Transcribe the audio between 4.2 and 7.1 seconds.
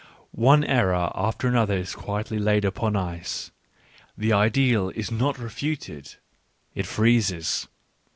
ideal is not refuted— it